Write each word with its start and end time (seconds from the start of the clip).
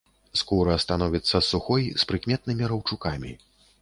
Скура 0.39 0.77
становіцца 0.83 1.41
сухой 1.49 1.83
з 2.05 2.07
прыкметнымі 2.13 2.63
раўчукамі. 2.73 3.31